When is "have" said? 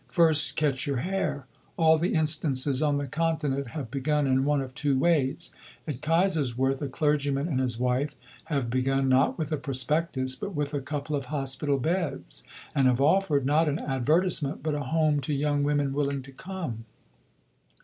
3.67-3.91, 8.45-8.71, 12.87-12.99